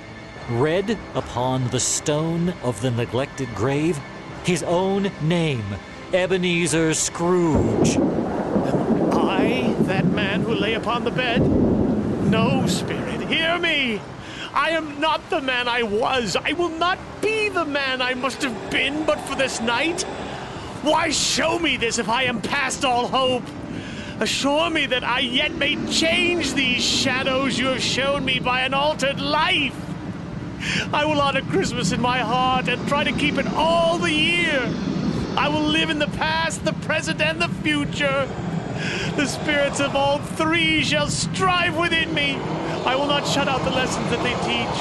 read 0.51 0.99
upon 1.15 1.69
the 1.69 1.81
stone 1.81 2.51
of 2.63 2.81
the 2.81 2.91
neglected 2.91 3.55
grave 3.55 3.99
his 4.45 4.63
own 4.63 5.11
name, 5.23 5.65
Ebenezer 6.15 6.95
Scrooge. 6.95 7.97
I, 7.99 9.75
that 9.81 10.07
man 10.07 10.43
who 10.43 10.55
lay 10.55 10.75
upon 10.75 11.03
the 11.03 11.11
bed? 11.11 11.43
No, 12.31 12.69
Spirit, 12.69 13.27
hear 13.27 13.59
me. 13.59 14.01
I 14.53 14.71
am 14.71 15.01
not 15.01 15.29
the 15.29 15.41
man 15.41 15.67
I 15.67 15.83
was. 15.83 16.37
I 16.37 16.53
will 16.53 16.69
not 16.69 17.01
be 17.21 17.49
the 17.49 17.65
man 17.65 18.01
I 18.01 18.15
must 18.15 18.45
have 18.45 18.71
been 18.71 19.05
but 19.05 19.19
for 19.23 19.35
this 19.35 19.61
night. 19.61 20.03
Why 20.83 21.11
show 21.11 21.59
me 21.59 21.77
this 21.77 21.99
if 21.99 22.09
I 22.09 22.23
am 22.25 22.41
past 22.41 22.85
all 22.85 23.09
hope? 23.09 23.43
Assure 24.21 24.71
me 24.71 24.87
that 24.87 25.03
I 25.03 25.19
yet 25.19 25.53
may 25.53 25.75
change 25.91 26.55
these 26.55 26.85
shadows 26.85 27.59
you 27.59 27.67
have 27.67 27.83
shown 27.83 28.25
me 28.25 28.39
by 28.39 28.61
an 28.61 28.73
altered 28.73 29.21
life. 29.21 29.75
I 30.93 31.05
will 31.07 31.21
honor 31.21 31.43
Christmas 31.43 31.91
in 31.91 32.01
my 32.01 32.21
heart 32.21 32.69
and 32.69 32.87
try 32.87 33.03
to 33.03 33.13
keep 33.13 33.37
it 33.37 33.49
all 33.49 33.99
the 33.99 34.13
year. 34.13 34.73
I 35.37 35.49
will 35.49 35.63
live 35.63 35.91
in 35.91 35.99
the 35.99 36.07
past, 36.07 36.65
the 36.65 36.73
present, 36.73 37.21
and 37.21 37.43
the 37.43 37.49
future. 37.49 38.29
The 39.17 39.27
spirits 39.27 39.81
of 39.81 39.97
all 39.97 40.19
three 40.19 40.83
shall 40.83 41.09
strive 41.09 41.77
within 41.77 42.15
me. 42.15 42.37
I 42.87 42.95
will 42.97 43.07
not 43.07 43.27
shut 43.27 43.49
out 43.49 43.65
the 43.65 43.71
lessons 43.71 44.11
that 44.11 44.23
they 44.23 44.35
teach. 44.47 44.77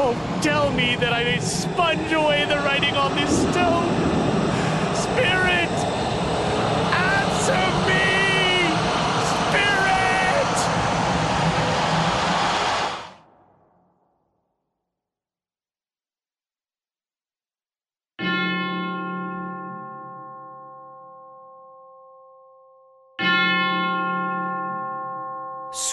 Oh, 0.00 0.14
tell 0.42 0.70
me 0.72 0.96
that 0.96 1.12
I 1.12 1.24
may 1.24 1.40
sponge 1.40 2.12
away 2.12 2.46
the 2.46 2.56
writing 2.56 2.94
on 2.94 3.14
this 3.16 3.30
stone. 3.50 4.07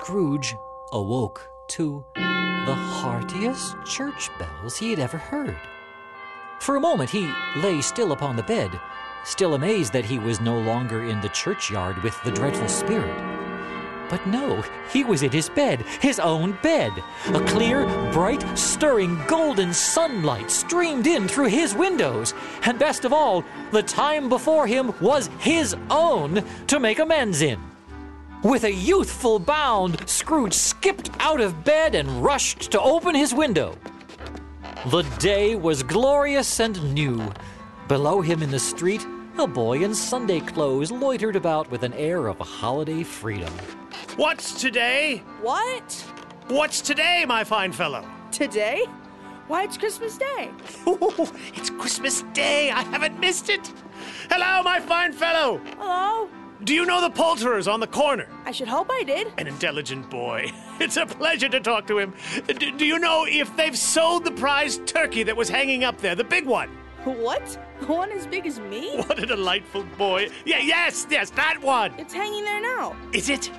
Scrooge 0.05 0.55
awoke 0.91 1.49
to 1.67 2.05
the 2.15 2.75
heartiest 2.75 3.75
church 3.87 4.29
bells 4.37 4.77
he 4.77 4.91
had 4.91 4.99
ever 4.99 5.17
heard. 5.17 5.57
For 6.59 6.75
a 6.75 6.79
moment 6.79 7.09
he 7.09 7.27
lay 7.55 7.81
still 7.81 8.11
upon 8.11 8.35
the 8.35 8.43
bed, 8.43 8.79
still 9.23 9.55
amazed 9.55 9.93
that 9.93 10.05
he 10.05 10.19
was 10.19 10.39
no 10.39 10.59
longer 10.59 11.05
in 11.05 11.21
the 11.21 11.29
churchyard 11.29 12.03
with 12.03 12.21
the 12.21 12.29
dreadful 12.29 12.67
spirit. 12.67 13.17
But 14.07 14.27
no, 14.27 14.63
he 14.93 15.03
was 15.03 15.23
in 15.23 15.31
his 15.31 15.49
bed, 15.49 15.81
his 15.99 16.19
own 16.19 16.55
bed. 16.61 16.91
A 17.33 17.39
clear, 17.45 17.85
bright, 18.11 18.45
stirring, 18.55 19.19
golden 19.25 19.73
sunlight 19.73 20.51
streamed 20.51 21.07
in 21.07 21.27
through 21.27 21.47
his 21.47 21.73
windows. 21.73 22.35
And 22.61 22.77
best 22.77 23.05
of 23.05 23.11
all, 23.11 23.43
the 23.71 23.81
time 23.81 24.29
before 24.29 24.67
him 24.67 24.93
was 25.01 25.31
his 25.39 25.75
own 25.89 26.45
to 26.67 26.79
make 26.79 26.99
amends 26.99 27.41
in. 27.41 27.74
With 28.45 28.63
a 28.63 28.71
youthful 28.71 29.39
bound, 29.39 30.07
Scrooge 30.07 30.53
skipped 30.53 31.09
out 31.19 31.41
of 31.41 31.63
bed 31.63 31.95
and 31.95 32.23
rushed 32.23 32.69
to 32.73 32.79
open 32.79 33.15
his 33.15 33.33
window. 33.33 33.75
The 34.91 35.01
day 35.17 35.55
was 35.55 35.81
glorious 35.81 36.59
and 36.59 36.93
new. 36.93 37.33
Below 37.87 38.21
him 38.21 38.43
in 38.43 38.51
the 38.51 38.59
street, 38.59 39.03
a 39.39 39.47
boy 39.47 39.83
in 39.83 39.95
Sunday 39.95 40.41
clothes 40.41 40.91
loitered 40.91 41.35
about 41.35 41.71
with 41.71 41.81
an 41.81 41.93
air 41.93 42.27
of 42.27 42.37
holiday 42.37 43.01
freedom. 43.01 43.51
What's 44.15 44.61
today? 44.61 45.23
What? 45.41 45.93
What's 46.47 46.81
today, 46.81 47.25
my 47.27 47.43
fine 47.43 47.71
fellow? 47.71 48.07
Today? 48.31 48.85
Why, 49.47 49.63
it's 49.63 49.75
Christmas 49.75 50.19
Day. 50.19 50.51
Ooh, 50.87 51.27
it's 51.55 51.71
Christmas 51.71 52.21
Day. 52.33 52.69
I 52.69 52.83
haven't 52.83 53.19
missed 53.19 53.49
it. 53.49 53.73
Hello, 54.29 54.61
my 54.61 54.79
fine 54.79 55.13
fellow. 55.13 55.59
Hello? 55.79 56.29
Do 56.63 56.73
you 56.73 56.85
know 56.85 57.01
the 57.01 57.09
poulterers 57.09 57.67
on 57.67 57.79
the 57.79 57.87
corner? 57.87 58.27
I 58.45 58.51
should 58.51 58.67
hope 58.67 58.87
I 58.89 59.03
did. 59.03 59.27
An 59.37 59.47
intelligent 59.47 60.09
boy. 60.09 60.51
It's 60.77 60.97
a 60.97 61.05
pleasure 61.05 61.47
to 61.47 61.61
talk 61.61 61.87
to 61.87 61.97
him. 61.99 62.13
D- 62.47 62.71
do 62.71 62.85
you 62.85 62.99
know 62.99 63.25
if 63.25 63.55
they've 63.55 63.77
sold 63.77 64.25
the 64.25 64.31
prize 64.31 64.77
turkey 64.85 65.23
that 65.23 65.35
was 65.37 65.47
hanging 65.47 65.85
up 65.85 65.99
there, 66.01 66.15
the 66.15 66.23
big 66.25 66.45
one? 66.45 66.67
What? 67.05 67.47
One 67.87 68.11
as 68.11 68.27
big 68.27 68.45
as 68.45 68.59
me? 68.59 68.97
What 69.07 69.17
a 69.23 69.25
delightful 69.25 69.83
boy. 69.97 70.27
Yeah, 70.43 70.59
yes, 70.59 71.07
yes, 71.09 71.29
that 71.31 71.61
one. 71.61 71.93
It's 71.97 72.13
hanging 72.13 72.43
there 72.43 72.61
now. 72.61 72.93
Is 73.13 73.29
it? 73.29 73.49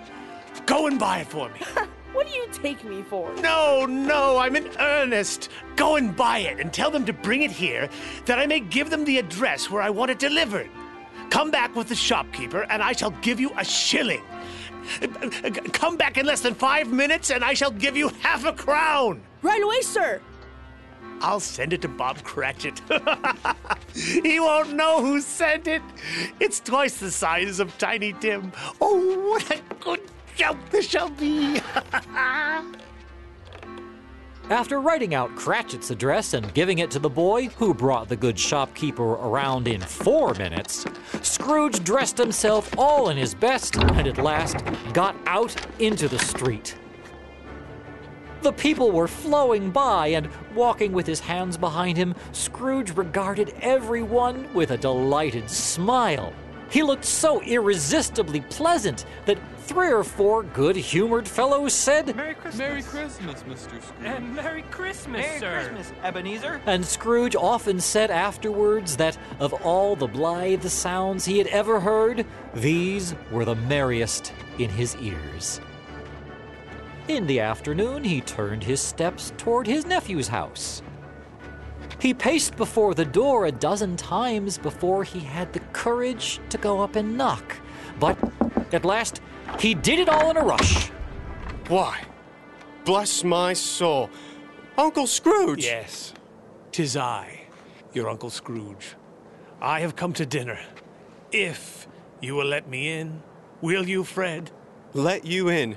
Go 0.67 0.89
and 0.89 0.99
buy 0.99 1.21
it 1.21 1.27
for 1.29 1.49
me. 1.49 1.61
What 2.13 2.27
do 2.29 2.33
you 2.35 2.47
take 2.51 2.83
me 2.83 3.03
for? 3.03 3.31
No, 3.43 3.85
no, 3.85 4.39
I'm 4.39 4.57
in 4.57 4.69
earnest. 4.79 5.51
Go 5.77 5.97
and 5.97 6.17
buy 6.17 6.39
it 6.39 6.59
and 6.61 6.73
tell 6.73 6.91
them 6.91 7.05
to 7.05 7.13
bring 7.13 7.43
it 7.43 7.51
here 7.51 7.91
that 8.25 8.39
I 8.39 8.47
may 8.47 8.61
give 8.61 8.89
them 8.89 9.05
the 9.05 9.19
address 9.19 9.71
where 9.71 9.83
I 9.83 9.91
want 9.91 10.11
it 10.11 10.19
delivered. 10.19 10.71
Come 11.31 11.51
back 11.51 11.75
with 11.75 11.89
the 11.89 11.95
shopkeeper 11.95 12.63
and 12.71 12.83
I 12.83 12.93
shall 12.93 13.11
give 13.11 13.41
you 13.41 13.51
a 13.57 13.65
shilling. 13.65 14.23
Come 15.73 15.97
back 15.97 16.17
in 16.17 16.27
less 16.27 16.41
than 16.41 16.55
five 16.55 16.93
minutes 16.93 17.31
and 17.31 17.45
I 17.45 17.55
shall 17.55 17.71
give 17.71 17.97
you 17.97 18.09
half 18.21 18.45
a 18.45 18.53
crown. 18.53 19.21
Right 19.43 19.63
away, 19.63 19.81
sir. 19.81 20.21
I'll 21.21 21.41
send 21.41 21.73
it 21.73 21.83
to 21.83 21.89
Bob 21.89 22.23
Cratchit. 22.23 22.81
he 23.95 24.39
won't 24.39 24.75
know 24.75 25.01
who 25.01 25.21
sent 25.21 25.67
it. 25.67 25.83
It's 26.41 26.61
twice 26.61 26.99
the 26.99 27.11
size 27.11 27.59
of 27.59 27.77
Tiny 27.79 28.13
Tim. 28.13 28.53
Oh, 28.81 29.31
what 29.31 29.51
a 29.51 29.61
good 29.81 30.03
joke 30.37 30.59
this 30.71 30.89
shall 30.89 31.09
be. 31.09 31.61
After 34.49 34.81
writing 34.81 35.13
out 35.13 35.35
Cratchit's 35.35 35.91
address 35.91 36.33
and 36.33 36.55
giving 36.55 36.79
it 36.79 36.89
to 36.93 37.01
the 37.01 37.11
boy, 37.11 37.49
who 37.49 37.75
brought 37.75 38.09
the 38.09 38.15
good 38.15 38.39
shopkeeper 38.39 39.03
around 39.03 39.67
in 39.67 39.81
four 39.81 40.35
minutes, 40.35 40.87
Scrooge 41.21 41.83
dressed 41.83 42.17
himself 42.17 42.73
all 42.79 43.09
in 43.09 43.17
his 43.17 43.35
best 43.35 43.75
and 43.75 44.07
at 44.07 44.19
last 44.19 44.59
got 44.93 45.17
out 45.27 45.57
into 45.81 46.07
the 46.07 46.21
street. 46.21 46.77
The 48.43 48.53
people 48.53 48.93
were 48.93 49.09
flowing 49.09 49.73
by, 49.73 50.09
and 50.09 50.29
walking 50.55 50.93
with 50.93 51.09
his 51.09 51.19
hands 51.19 51.57
behind 51.57 51.97
him, 51.97 52.15
Scrooge 52.31 52.97
regarded 52.97 53.53
everyone 53.61 54.49
with 54.55 54.71
a 54.71 54.79
delighted 54.79 55.51
smile. 55.51 56.33
He 56.71 56.83
looked 56.83 57.05
so 57.05 57.41
irresistibly 57.43 58.41
pleasant 58.41 59.05
that 59.25 59.39
three 59.59 59.91
or 59.91 60.05
four 60.05 60.43
good 60.43 60.77
humored 60.77 61.27
fellows 61.27 61.73
said, 61.73 62.15
Merry 62.17 62.35
Christmas. 62.35 62.59
Merry 62.59 62.83
Christmas, 62.83 63.43
Mr. 63.43 63.83
Scrooge. 63.83 63.83
And 64.05 64.35
Merry 64.35 64.63
Christmas, 64.63 65.27
Merry 65.27 65.41
sir. 65.41 65.71
Christmas, 65.75 65.93
Ebenezer. 66.03 66.61
And 66.67 66.85
Scrooge 66.85 67.37
often 67.37 67.81
said 67.81 68.11
afterwards 68.11 68.97
that 68.97 69.19
of 69.41 69.53
all 69.65 69.97
the 69.97 70.07
blithe 70.07 70.65
sounds 70.65 71.25
he 71.25 71.39
had 71.39 71.47
ever 71.49 71.81
heard, 71.81 72.27
these 72.55 73.15
were 73.31 73.45
the 73.45 73.55
merriest 73.55 74.33
in 74.59 74.71
his 74.71 74.97
ears. 74.97 75.61
In 77.09 77.27
the 77.27 77.41
afternoon, 77.41 78.03
he 78.03 78.21
turned 78.21 78.65
his 78.65 78.81
steps 78.81 79.33
toward 79.37 79.67
his 79.67 79.87
nephew's 79.87 80.29
house. 80.29 80.83
He 81.99 82.15
paced 82.15 82.57
before 82.57 82.95
the 82.95 83.05
door 83.05 83.47
a 83.47 83.53
dozen 83.53 83.97
times 83.97 84.59
before 84.59 85.05
he 85.05 85.21
had 85.21 85.53
the 85.53 85.61
courage 85.73 86.41
to 86.51 86.59
go 86.59 86.81
up 86.81 86.97
and 86.97 87.17
knock. 87.17 87.57
But 87.99 88.19
at 88.73 88.85
last, 88.85 89.21
he 89.59 89.75
did 89.75 89.99
it 89.99 90.09
all 90.09 90.31
in 90.31 90.37
a 90.37 90.45
rush. 90.45 90.89
Why? 91.69 92.03
Bless 92.85 93.25
my 93.25 93.53
soul. 93.53 94.11
Uncle 94.79 95.07
Scrooge! 95.07 95.65
Yes, 95.65 96.13
tis 96.71 96.97
I, 96.97 97.47
your 97.93 98.09
Uncle 98.09 98.31
Scrooge. 98.31 98.95
I 99.61 99.81
have 99.81 99.97
come 99.97 100.13
to 100.15 100.27
dinner. 100.27 100.59
If 101.33 101.89
you 102.21 102.35
will 102.35 102.45
let 102.47 102.69
me 102.69 102.91
in, 102.91 103.23
will 103.63 103.89
you, 103.89 104.05
Fred? 104.05 104.51
Let 104.93 105.25
you 105.25 105.49
in? 105.49 105.77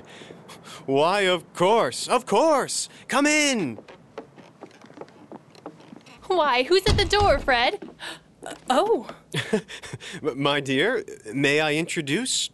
Why, 0.86 1.22
of 1.22 1.52
course, 1.54 2.08
of 2.08 2.26
course! 2.26 2.88
Come 3.08 3.26
in! 3.26 3.78
Why, 6.30 6.62
who's 6.62 6.86
at 6.86 6.96
the 6.96 7.04
door, 7.04 7.38
Fred? 7.38 7.88
Oh. 8.70 9.06
My 10.34 10.60
dear, 10.60 11.04
may 11.34 11.60
I 11.60 11.74
introduce 11.74 12.48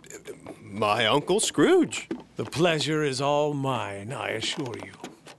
my 0.60 1.06
Uncle 1.06 1.38
Scrooge? 1.38 2.08
The 2.34 2.44
pleasure 2.44 3.04
is 3.04 3.20
all 3.20 3.54
mine, 3.54 4.12
I 4.12 4.30
assure 4.30 4.74
you. 4.84 4.90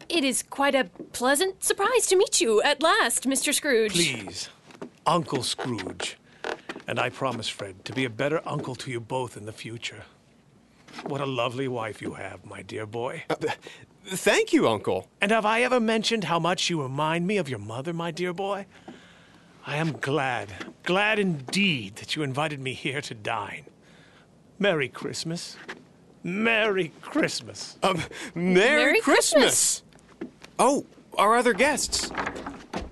It 0.08 0.24
is 0.24 0.44
quite 0.44 0.74
a 0.74 0.86
pleasant 1.12 1.66
surprise 1.66 2.08
to 2.08 2.16
meet 2.16 2.40
you 2.40 2.62
at 2.62 2.82
last, 2.82 3.26
Mr. 3.26 3.54
Scrooge. 3.54 3.92
Please, 3.92 4.48
Uncle 5.06 5.44
Scrooge. 5.44 6.18
And 6.88 6.98
I 6.98 7.10
promise, 7.10 7.50
Fred, 7.50 7.84
to 7.84 7.92
be 7.92 8.06
a 8.06 8.10
better 8.10 8.42
uncle 8.46 8.76
to 8.76 8.90
you 8.90 9.02
both 9.02 9.36
in 9.36 9.46
the 9.46 9.52
future. 9.52 10.06
What 11.04 11.20
a 11.20 11.26
lovely 11.26 11.68
wife 11.68 12.02
you 12.02 12.14
have, 12.14 12.46
my 12.46 12.62
dear 12.62 12.86
boy. 12.86 13.26
Uh, 13.30 13.36
thank 14.08 14.54
you, 14.54 14.68
Uncle. 14.68 15.08
And 15.22 15.32
have 15.32 15.46
I 15.46 15.62
ever 15.62 15.80
mentioned 15.80 16.26
how 16.26 16.40
much 16.40 16.70
you 16.70 16.82
remind 16.82 17.28
me 17.28 17.38
of 17.38 17.50
your 17.50 17.60
mother, 17.60 17.94
my 17.94 18.12
dear 18.12 18.34
boy? 18.34 18.66
I 19.66 19.76
am 19.78 19.98
glad, 20.00 20.48
glad 20.84 21.20
indeed 21.20 21.98
that 21.98 22.16
you 22.16 22.24
invited 22.24 22.60
me 22.60 22.74
here 22.74 23.02
to 23.02 23.14
dine. 23.14 23.66
Merry 24.60 24.88
Christmas. 24.88 25.58
Merry 26.24 26.92
Christmas. 27.02 27.78
Um, 27.84 28.02
Merry, 28.34 28.84
Merry 28.84 29.02
Christmas. 29.02 29.84
Oh, 30.58 30.86
our 31.18 31.36
other 31.36 31.54
guests. 31.54 32.12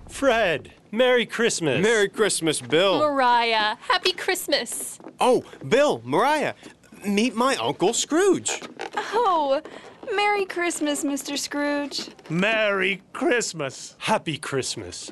Fred, 0.09 0.71
Merry 0.91 1.25
Christmas. 1.25 1.81
Merry 1.81 2.09
Christmas, 2.09 2.61
Bill. 2.61 2.99
Mariah, 2.99 3.77
Happy 3.81 4.11
Christmas. 4.11 4.99
Oh, 5.19 5.43
Bill, 5.67 6.01
Mariah, 6.03 6.53
meet 7.05 7.35
my 7.35 7.55
Uncle 7.55 7.93
Scrooge. 7.93 8.61
Oh, 8.95 9.61
Merry 10.13 10.45
Christmas, 10.45 11.03
Mr. 11.03 11.37
Scrooge. 11.37 12.09
Merry 12.29 13.01
Christmas. 13.13 13.95
Happy 13.99 14.37
Christmas. 14.37 15.11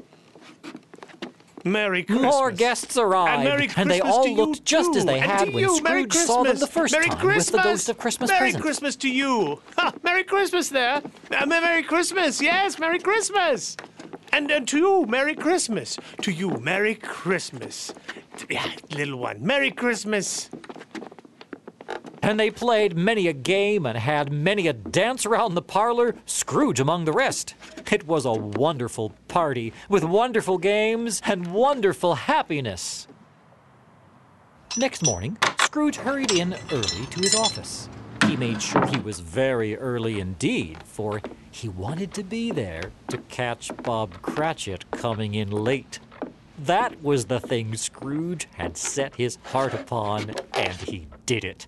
Merry 1.65 2.03
Christmas. 2.03 2.31
More 2.33 2.51
guests 2.51 2.97
arrived, 2.97 3.35
And 3.39 3.43
Merry 3.45 3.69
and 3.77 3.89
they 3.89 4.01
all 4.01 4.25
to 4.25 4.31
looked 4.31 4.65
just 4.65 4.97
as 4.97 5.05
they 5.05 5.19
And 5.19 5.32
had 5.32 5.53
when 5.53 5.60
you, 5.63 5.82
Merry 5.82 6.03
Scrooge 6.03 6.13
saw 6.25 6.43
them 6.43 6.58
the 6.58 6.67
first 6.67 6.91
Merry 6.93 7.08
time 7.08 7.17
Christmas. 7.19 7.51
with 7.53 7.62
the 7.63 7.69
Ghost 7.69 7.89
of 7.89 7.97
Christmas 7.97 8.29
Merry 8.29 8.39
present. 8.47 8.63
Christmas 8.63 8.95
to 8.97 9.10
you. 9.10 9.62
Ha, 9.77 9.93
Merry 10.03 10.23
Christmas 10.25 10.67
there. 10.69 11.01
Uh, 11.32 11.45
Merry 11.45 11.84
Christmas. 11.84 12.41
Yes, 12.41 12.77
Merry 12.79 12.99
Christmas. 12.99 13.77
And, 14.34 14.51
and 14.51 14.67
to 14.67 14.77
you, 14.77 15.06
Merry 15.06 15.36
Christmas. 15.36 15.97
To 16.23 16.32
you, 16.34 16.49
Merry 16.58 16.95
Christmas. 16.95 17.93
Yeah, 18.49 18.65
little 18.91 19.19
one, 19.19 19.45
Merry 19.45 19.71
Christmas. 19.71 20.49
And 22.23 22.39
they 22.39 22.49
played 22.49 22.95
many 22.95 23.27
a 23.27 23.33
game 23.33 23.86
and 23.86 23.97
had 23.97 24.31
many 24.31 24.67
a 24.67 24.73
dance 24.73 25.25
around 25.25 25.55
the 25.55 25.62
parlor, 25.62 26.15
Scrooge 26.25 26.79
among 26.79 27.03
the 27.03 27.12
rest. 27.12 27.53
It 27.91 28.07
was 28.07 28.23
a 28.23 28.31
wonderful 28.31 29.13
party 29.27 29.73
with 29.89 30.05
wonderful 30.05 30.57
games 30.57 31.21
and 31.25 31.53
wonderful 31.53 32.15
happiness. 32.15 33.07
Next 34.77 35.05
morning, 35.05 35.38
Scrooge 35.59 35.97
hurried 35.97 36.31
in 36.31 36.55
early 36.71 37.05
to 37.12 37.19
his 37.19 37.36
office. 37.36 37.89
He 38.25 38.38
made 38.38 38.62
sure 38.62 38.86
he 38.88 39.01
was 39.01 39.19
very 39.19 39.75
early 39.75 40.21
indeed, 40.21 40.77
for 40.86 41.21
he 41.51 41.67
wanted 41.67 42.13
to 42.13 42.23
be 42.23 42.51
there 42.51 42.93
to 43.09 43.17
catch 43.17 43.69
Bob 43.83 44.21
Cratchit 44.21 44.89
coming 44.91 45.36
in 45.36 45.51
late. 45.51 45.99
That 46.57 47.03
was 47.03 47.25
the 47.25 47.41
thing 47.41 47.75
Scrooge 47.75 48.47
had 48.55 48.77
set 48.77 49.15
his 49.15 49.39
heart 49.43 49.73
upon, 49.73 50.31
and 50.53 50.73
he 50.73 51.07
did 51.25 51.43
it. 51.43 51.67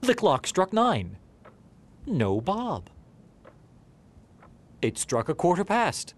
The 0.00 0.14
clock 0.14 0.46
struck 0.46 0.72
nine. 0.72 1.16
No 2.06 2.40
Bob. 2.40 2.90
It 4.80 4.98
struck 4.98 5.28
a 5.28 5.34
quarter 5.34 5.64
past. 5.64 6.14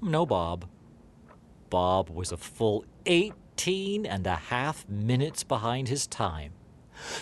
No 0.00 0.24
Bob. 0.24 0.68
Bob 1.70 2.08
was 2.10 2.30
a 2.30 2.36
full 2.36 2.84
eighteen 3.06 4.06
and 4.06 4.26
a 4.26 4.36
half 4.36 4.88
minutes 4.88 5.42
behind 5.42 5.88
his 5.88 6.06
time. 6.06 6.52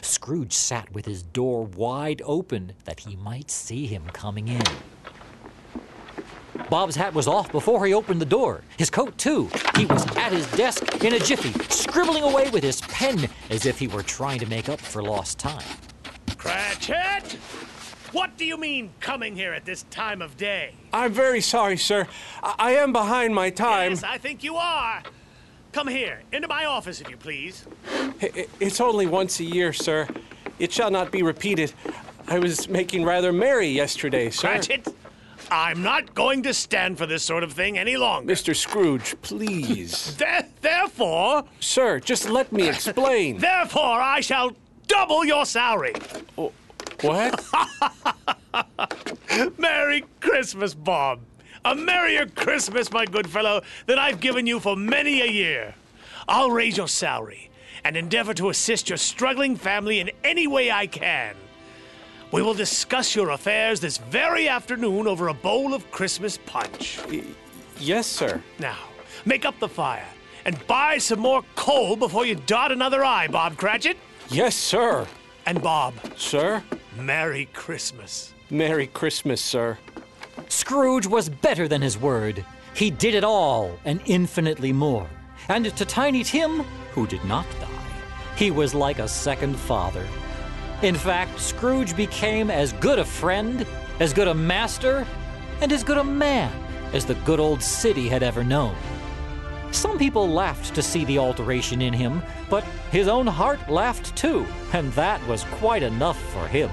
Scrooge 0.03 0.53
sat 0.53 0.92
with 0.92 1.07
his 1.07 1.22
door 1.22 1.64
wide 1.64 2.20
open 2.25 2.75
that 2.85 3.01
he 3.01 3.16
might 3.16 3.51
see 3.51 3.87
him 3.87 4.05
coming 4.12 4.48
in. 4.48 4.62
Bob's 6.71 6.97
hat 6.97 7.15
was 7.15 7.27
off 7.27 7.51
before 7.53 7.85
he 7.87 7.95
opened 7.95 8.21
the 8.21 8.25
door. 8.27 8.62
His 8.77 8.91
coat, 8.91 9.17
too. 9.19 9.51
He 9.77 9.87
was 9.87 10.05
at 10.17 10.33
his 10.33 10.51
desk 10.53 11.03
in 11.05 11.15
a 11.15 11.19
jiffy, 11.19 11.53
scribbling 11.69 12.23
away 12.23 12.51
with 12.51 12.62
his 12.62 12.81
pen 12.83 13.29
as 13.51 13.67
if 13.67 13.79
he 13.79 13.88
were 13.88 14.03
trying 14.03 14.38
to 14.41 14.47
make 14.47 14.69
up 14.69 14.81
for 14.81 15.03
lost 15.03 15.38
time. 15.38 15.62
Cratchit! 16.37 17.33
What 18.12 18.37
do 18.37 18.45
you 18.45 18.59
mean 18.59 18.91
coming 19.01 19.35
here 19.35 19.55
at 19.55 19.65
this 19.65 19.85
time 19.85 20.21
of 20.21 20.37
day? 20.37 20.75
I'm 20.93 21.12
very 21.12 21.41
sorry, 21.41 21.79
sir. 21.79 22.07
I, 22.43 22.55
I 22.59 22.73
am 22.73 22.93
behind 22.93 23.35
my 23.35 23.49
time. 23.51 23.93
Yes, 23.93 24.03
I 24.03 24.19
think 24.19 24.45
you 24.45 24.57
are. 24.57 25.03
Come 25.73 25.88
here, 25.88 26.21
into 26.33 26.49
my 26.49 26.67
office, 26.67 27.01
if 27.01 27.09
you 27.09 27.17
please. 27.17 27.65
I- 28.21 28.31
I- 28.37 28.47
It's 28.61 28.81
only 28.81 29.07
once 29.07 29.41
a 29.41 29.45
year, 29.45 29.73
sir. 29.73 30.07
It 30.59 30.71
shall 30.73 30.91
not 30.91 31.11
be 31.11 31.23
repeated. 31.23 31.73
I 32.29 32.38
was 32.38 32.69
making 32.69 33.05
rather 33.05 33.33
merry 33.33 33.69
yesterday, 33.69 34.29
sir. 34.31 34.49
Cratchit, 34.49 34.88
I'm 35.53 35.83
not 35.83 36.15
going 36.15 36.43
to 36.45 36.55
stand 36.55 36.97
for 36.97 37.05
this 37.07 37.23
sort 37.23 37.43
of 37.45 37.53
thing 37.53 37.77
any 37.77 37.99
longer. 37.99 38.33
Mr. 38.33 38.57
Scrooge, 38.57 39.15
please. 39.21 40.17
There- 40.23 40.49
therefore, 40.62 41.45
Sir, 41.61 42.01
just 42.01 42.29
let 42.31 42.53
me 42.53 42.69
explain. 42.69 43.37
therefore, 43.51 44.01
I 44.01 44.21
shall 44.21 44.53
double 44.88 45.25
your 45.27 45.45
salary. 45.45 45.93
what? 47.03 47.45
Merry 49.59 50.05
Christmas, 50.21 50.75
Bob. 50.75 51.21
A 51.65 51.75
merrier 51.75 52.27
Christmas, 52.27 52.91
my 52.91 53.05
good 53.05 53.29
fellow, 53.29 53.62
than 53.87 53.99
I've 53.99 54.21
given 54.21 54.47
you 54.47 54.59
for 54.59 54.75
many 54.77 55.21
a 55.21 55.27
year. 55.27 55.75
I'll 56.27 56.51
raise 56.51 56.77
your 56.77 56.88
salary 56.88 57.51
and 57.85 57.97
endeavor 57.97 58.35
to 58.35 58.49
assist 58.49 58.88
your 58.88 58.99
struggling 58.99 59.55
family 59.57 60.01
in 60.01 60.11
any 60.25 60.47
way 60.47 60.71
I 60.71 60.87
can. 60.87 61.35
We 62.33 62.40
will 62.40 62.55
discuss 62.55 63.14
your 63.14 63.31
affairs 63.31 63.79
this 63.79 63.99
very 63.99 64.49
afternoon 64.49 65.07
over 65.07 65.29
a 65.29 65.35
bowl 65.35 65.75
of 65.75 65.90
Christmas 65.90 66.38
punch. 66.47 66.99
Yes, 67.79 68.07
sir. 68.07 68.42
Now, 68.59 68.79
make 69.27 69.45
up 69.45 69.59
the 69.61 69.68
fire 69.68 70.09
and 70.47 70.66
buy 70.66 70.97
some 70.97 71.21
more 71.21 71.45
coal 71.57 71.95
before 71.95 72.25
you 72.25 72.35
dot 72.35 72.73
another 72.73 73.05
I, 73.05 73.29
Bob 73.29 73.59
Cratchit. 73.59 73.99
Yes, 74.31 74.57
sir. 74.57 75.07
And 75.45 75.61
Bob, 75.61 75.95
Sir? 76.16 76.62
Merry 76.97 77.51
Christmas. 77.53 78.33
Merry 78.49 78.87
Christmas, 78.87 79.42
sir. 79.42 79.77
Scrooge 80.49 81.07
was 81.07 81.29
better 81.29 81.68
than 81.68 81.83
his 81.83 81.99
word. 81.99 82.45
He 82.75 82.90
did 82.90 83.14
it 83.14 83.25
all 83.25 83.79
and 83.85 84.01
infinitely 84.07 84.73
more. 84.73 85.09
And 85.49 85.77
to 85.77 85.85
Tiny 85.85 86.25
Tim, 86.25 86.61
who 86.92 87.07
did 87.07 87.25
not 87.25 87.45
die, 87.61 87.68
he 88.37 88.51
was 88.51 88.75
like 88.75 89.01
a 89.01 89.09
second 89.09 89.57
father. 89.57 90.07
In 90.83 90.97
fact, 90.97 91.38
Scrooge 91.38 91.95
became 91.95 92.51
as 92.51 92.73
good 92.75 92.99
a 92.99 93.05
friend, 93.05 93.64
as 94.01 94.12
good 94.12 94.27
a 94.27 94.35
master, 94.35 95.07
and 95.61 95.71
as 95.71 95.85
good 95.85 95.99
a 95.99 96.05
man 96.05 96.53
as 96.92 97.07
the 97.07 97.14
good 97.14 97.38
old 97.38 97.62
city 97.62 98.09
had 98.09 98.25
ever 98.25 98.42
known. 98.42 98.75
Some 99.71 99.97
people 99.97 100.29
laughed 100.29 100.75
to 100.75 100.83
see 100.83 101.05
the 101.05 101.18
alteration 101.18 101.81
in 101.81 101.92
him, 101.92 102.21
but 102.51 102.64
his 102.90 103.07
own 103.07 103.29
heart 103.29 103.71
laughed 103.71 104.14
too, 104.16 104.45
and 104.73 104.92
that 104.95 105.25
was 105.29 105.45
quite 105.45 105.85
enough 105.85 106.21
for 106.33 106.49
him. 106.49 106.68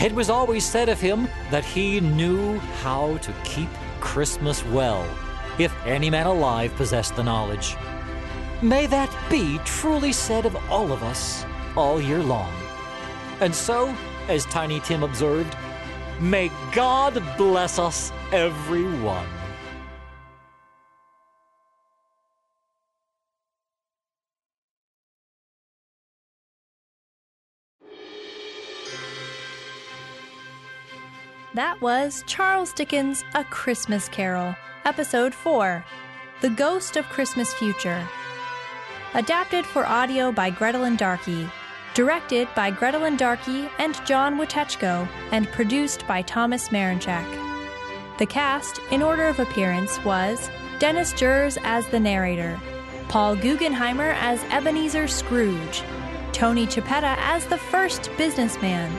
It 0.00 0.12
was 0.12 0.30
always 0.30 0.64
said 0.64 0.88
of 0.88 1.00
him 1.00 1.28
that 1.50 1.64
he 1.66 2.00
knew 2.00 2.58
how 2.82 3.18
to 3.18 3.32
keep 3.44 3.68
Christmas 4.00 4.64
well, 4.66 5.06
if 5.58 5.74
any 5.84 6.08
man 6.08 6.26
alive 6.26 6.74
possessed 6.76 7.14
the 7.14 7.22
knowledge. 7.22 7.76
May 8.62 8.86
that 8.86 9.14
be 9.28 9.58
truly 9.66 10.12
said 10.12 10.46
of 10.46 10.56
all 10.70 10.92
of 10.92 11.02
us 11.02 11.44
all 11.76 12.00
year 12.00 12.22
long. 12.22 12.57
And 13.40 13.54
so, 13.54 13.94
as 14.28 14.44
Tiny 14.46 14.80
Tim 14.80 15.02
observed, 15.02 15.56
may 16.20 16.50
God 16.72 17.22
bless 17.36 17.78
us, 17.78 18.12
everyone. 18.32 19.26
That 31.54 31.80
was 31.80 32.22
Charles 32.26 32.72
Dickens' 32.72 33.24
A 33.34 33.42
Christmas 33.42 34.08
Carol, 34.08 34.54
Episode 34.84 35.34
4 35.34 35.84
The 36.40 36.50
Ghost 36.50 36.96
of 36.96 37.04
Christmas 37.06 37.52
Future. 37.54 38.06
Adapted 39.14 39.66
for 39.66 39.84
audio 39.84 40.30
by 40.30 40.50
Gretelyn 40.52 40.96
Darkey. 40.96 41.50
Directed 41.98 42.46
by 42.54 42.70
Gretelyn 42.70 43.18
Darkey 43.18 43.68
and 43.80 44.00
John 44.06 44.38
Witechko, 44.38 45.08
and 45.32 45.48
produced 45.48 46.06
by 46.06 46.22
Thomas 46.22 46.68
Marinchak. 46.68 47.26
The 48.18 48.26
cast, 48.26 48.80
in 48.92 49.02
order 49.02 49.26
of 49.26 49.40
appearance, 49.40 49.98
was 50.04 50.48
Dennis 50.78 51.12
Jers 51.12 51.58
as 51.64 51.88
the 51.88 51.98
narrator, 51.98 52.56
Paul 53.08 53.34
Guggenheimer 53.34 54.14
as 54.20 54.44
Ebenezer 54.44 55.08
Scrooge, 55.08 55.82
Tony 56.32 56.68
Chiapetta 56.68 57.16
as 57.18 57.46
the 57.46 57.58
first 57.58 58.12
businessman, 58.16 58.96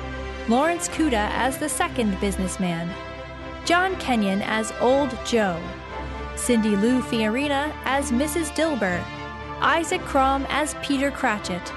Lawrence 0.49 0.89
Kuda 0.89 1.29
as 1.31 1.57
the 1.57 1.69
second 1.69 2.19
businessman, 2.19 2.93
John 3.63 3.95
Kenyon 3.95 4.41
as 4.41 4.73
Old 4.81 5.17
Joe, 5.25 5.57
Cindy 6.35 6.75
Lou 6.75 7.01
Fiorina 7.01 7.73
as 7.85 8.11
Mrs. 8.11 8.53
Dilber, 8.57 9.01
Isaac 9.61 10.01
Crom 10.01 10.45
as 10.49 10.75
Peter 10.81 11.09
Cratchit, 11.11 11.71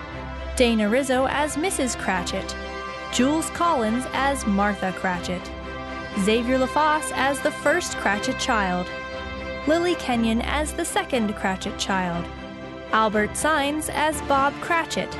Dana 0.57 0.87
Rizzo 0.87 1.27
as 1.29 1.57
Mrs. 1.57 1.97
Cratchit, 1.97 2.55
Jules 3.13 3.49
Collins 3.51 4.05
as 4.13 4.47
Martha 4.47 4.93
Cratchit, 4.93 5.41
Xavier 6.21 6.59
LaFosse 6.59 7.11
as 7.15 7.41
the 7.41 7.51
first 7.51 7.97
Cratchit 7.97 8.39
child, 8.39 8.87
Lily 9.67 9.95
Kenyon 9.95 10.43
as 10.43 10.75
the 10.75 10.85
second 10.85 11.35
Cratchit 11.37 11.79
child, 11.79 12.27
Albert 12.93 13.35
Sines 13.35 13.89
as 13.95 14.21
Bob 14.23 14.53
Cratchit, 14.61 15.17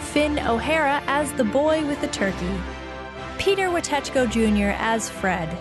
Finn 0.00 0.38
O'Hara 0.38 1.02
as 1.06 1.30
the 1.34 1.44
boy 1.44 1.84
with 1.86 2.00
the 2.00 2.08
turkey, 2.08 2.58
Peter 3.36 3.68
Witechko 3.68 4.30
Jr. 4.30 4.74
as 4.80 5.10
Fred, 5.10 5.54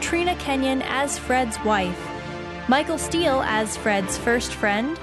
Trina 0.00 0.34
Kenyon 0.36 0.80
as 0.82 1.18
Fred's 1.18 1.62
wife, 1.62 2.08
Michael 2.68 2.98
Steele 2.98 3.42
as 3.42 3.76
Fred's 3.76 4.16
first 4.16 4.54
friend, 4.54 4.98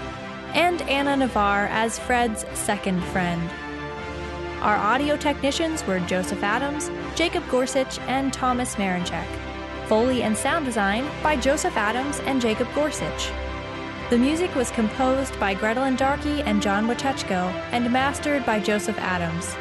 and 0.53 0.81
Anna 0.83 1.15
Navarre 1.15 1.67
as 1.67 1.99
Fred's 1.99 2.45
second 2.53 3.03
friend. 3.05 3.49
Our 4.62 4.75
audio 4.75 5.17
technicians 5.17 5.86
were 5.86 5.99
Joseph 6.01 6.43
Adams, 6.43 6.89
Jacob 7.15 7.43
Gorsuch, 7.49 7.99
and 8.07 8.33
Thomas 8.33 8.75
Marinchak. 8.75 9.27
Foley 9.88 10.23
and 10.23 10.36
sound 10.36 10.65
design 10.65 11.07
by 11.21 11.36
Joseph 11.36 11.77
Adams 11.77 12.19
and 12.21 12.41
Jacob 12.41 12.67
Gorsuch. 12.73 13.31
The 14.10 14.17
music 14.17 14.53
was 14.55 14.71
composed 14.71 15.39
by 15.39 15.53
Gretelyn 15.53 15.97
Darkey 15.97 16.41
and 16.45 16.62
John 16.62 16.88
Witechko 16.88 17.51
and 17.71 17.91
mastered 17.91 18.45
by 18.45 18.60
Joseph 18.60 18.97
Adams. 18.99 19.55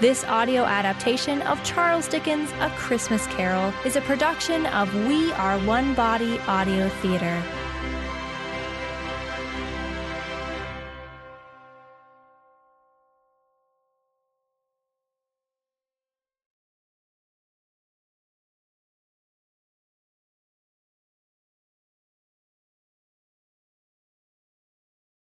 This 0.00 0.24
audio 0.24 0.64
adaptation 0.64 1.42
of 1.42 1.62
Charles 1.62 2.08
Dickens' 2.08 2.50
A 2.60 2.70
Christmas 2.70 3.26
Carol 3.28 3.72
is 3.86 3.94
a 3.94 4.00
production 4.00 4.66
of 4.66 4.92
We 5.06 5.32
Are 5.34 5.58
One 5.60 5.94
Body 5.94 6.40
Audio 6.40 6.88
Theater. 6.88 7.40